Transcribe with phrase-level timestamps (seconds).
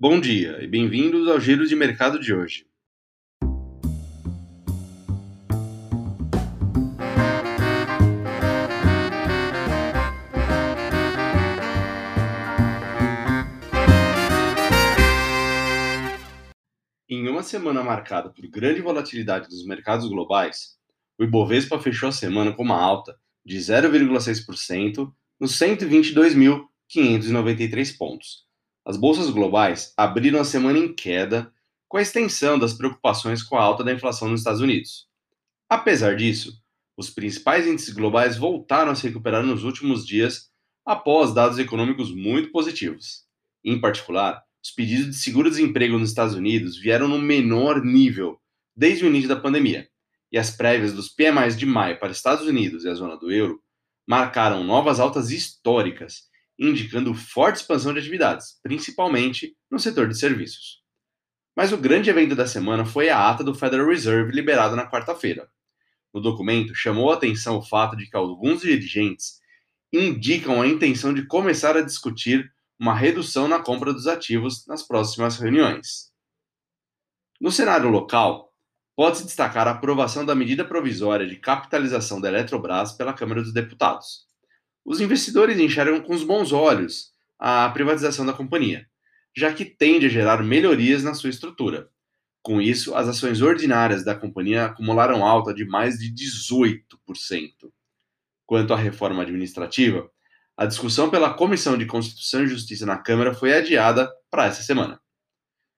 [0.00, 2.64] Bom dia e bem-vindos ao Giro de Mercado de hoje.
[17.08, 20.78] Em uma semana marcada por grande volatilidade dos mercados globais,
[21.18, 28.47] o Ibovespa fechou a semana com uma alta de 0,6% nos 122.593 pontos.
[28.84, 31.52] As bolsas globais abriram a semana em queda,
[31.88, 35.06] com a extensão das preocupações com a alta da inflação nos Estados Unidos.
[35.68, 36.52] Apesar disso,
[36.96, 40.50] os principais índices globais voltaram a se recuperar nos últimos dias
[40.84, 43.24] após dados econômicos muito positivos.
[43.64, 48.40] Em particular, os pedidos de seguro-desemprego nos Estados Unidos vieram no menor nível
[48.76, 49.88] desde o início da pandemia,
[50.30, 53.62] e as prévias dos PMIs de maio para Estados Unidos e a zona do euro
[54.06, 56.27] marcaram novas altas históricas,
[56.58, 60.82] indicando forte expansão de atividades, principalmente no setor de serviços.
[61.56, 65.48] Mas o grande evento da semana foi a ata do Federal Reserve liberada na quarta-feira.
[66.12, 69.40] No documento, chamou a atenção o fato de que alguns dirigentes
[69.92, 75.36] indicam a intenção de começar a discutir uma redução na compra dos ativos nas próximas
[75.36, 76.12] reuniões.
[77.40, 78.52] No cenário local,
[78.96, 84.27] pode-se destacar a aprovação da medida provisória de capitalização da Eletrobras pela Câmara dos Deputados.
[84.88, 88.86] Os investidores enxergam com os bons olhos a privatização da companhia,
[89.36, 91.90] já que tende a gerar melhorias na sua estrutura.
[92.40, 96.80] Com isso, as ações ordinárias da companhia acumularam alta de mais de 18%.
[98.46, 100.10] Quanto à reforma administrativa,
[100.56, 104.98] a discussão pela Comissão de Constituição e Justiça na Câmara foi adiada para essa semana.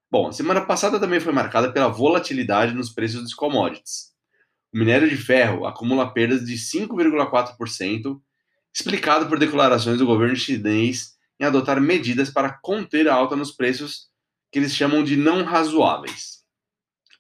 [0.09, 4.13] Bom, a semana passada também foi marcada pela volatilidade nos preços dos commodities.
[4.73, 8.21] O minério de ferro acumula perdas de 5,4%,
[8.75, 14.09] explicado por declarações do governo chinês em adotar medidas para conter a alta nos preços
[14.53, 16.45] que eles chamam de não razoáveis.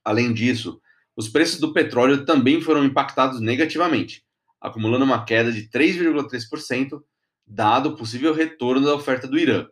[0.04, 0.80] Além disso,
[1.16, 4.24] os preços do petróleo também foram impactados negativamente,
[4.60, 7.02] acumulando uma queda de 3,3%,
[7.46, 9.66] dado o possível retorno da oferta do Irã,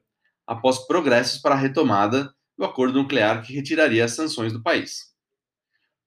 [0.47, 5.13] após progressos para a retomada do acordo nuclear que retiraria as sanções do país.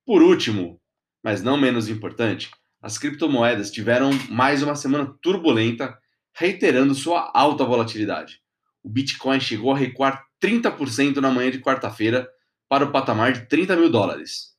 [0.05, 0.81] Por último,
[1.23, 5.97] mas não menos importante, as criptomoedas tiveram mais uma semana turbulenta,
[6.33, 8.41] reiterando sua alta volatilidade.
[8.83, 12.27] O Bitcoin chegou a recuar 30% na manhã de quarta-feira
[12.67, 14.55] para o patamar de 30 mil dólares.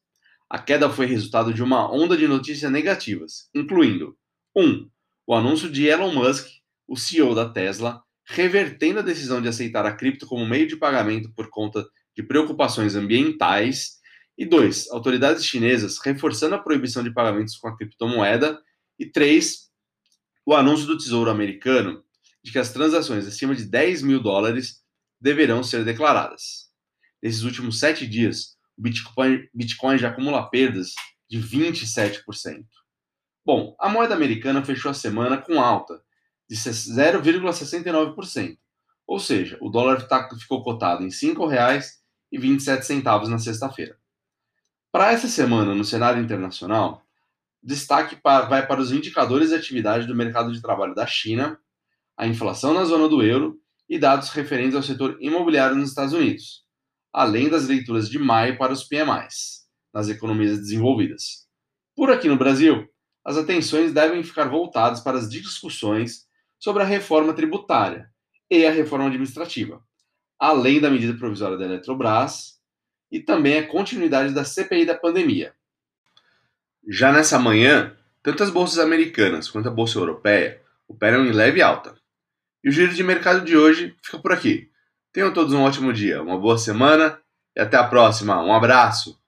[0.48, 4.16] A queda foi resultado de uma onda de notícias negativas, incluindo
[4.54, 4.62] 1.
[4.62, 4.90] Um,
[5.26, 6.46] o anúncio de Elon Musk,
[6.86, 11.32] o CEO da Tesla, revertendo a decisão de aceitar a cripto como meio de pagamento
[11.34, 11.84] por conta
[12.14, 14.00] de preocupações ambientais.
[14.42, 18.60] E dois, autoridades chinesas reforçando a proibição de pagamentos com a criptomoeda.
[18.98, 19.70] E três,
[20.44, 22.02] o anúncio do Tesouro Americano
[22.42, 24.82] de que as transações acima de 10 mil dólares
[25.20, 26.72] deverão ser declaradas.
[27.22, 30.92] Nesses últimos sete dias, o Bitcoin, Bitcoin já acumula perdas
[31.30, 32.66] de 27%.
[33.46, 36.02] Bom, a moeda americana fechou a semana com alta
[36.50, 38.58] de 0,69%.
[39.06, 44.01] Ou seja, o dólar tá, ficou cotado em R$ 5,27 na sexta-feira.
[44.92, 47.02] Para essa semana, no cenário internacional,
[47.62, 51.58] destaque para, vai para os indicadores de atividade do mercado de trabalho da China,
[52.14, 53.58] a inflação na zona do euro
[53.88, 56.66] e dados referentes ao setor imobiliário nos Estados Unidos,
[57.10, 61.46] além das leituras de maio para os PMIs, nas economias desenvolvidas.
[61.96, 62.86] Por aqui no Brasil,
[63.24, 66.26] as atenções devem ficar voltadas para as discussões
[66.58, 68.10] sobre a reforma tributária
[68.50, 69.82] e a reforma administrativa,
[70.38, 72.61] além da medida provisória da Eletrobras
[73.12, 75.52] e também a continuidade da CPI da pandemia.
[76.88, 81.94] Já nessa manhã, tanto as bolsas americanas quanto a bolsa europeia operam em leve alta.
[82.64, 84.70] E o giro de mercado de hoje fica por aqui.
[85.12, 87.20] Tenham todos um ótimo dia, uma boa semana
[87.54, 88.42] e até a próxima.
[88.42, 89.21] Um abraço!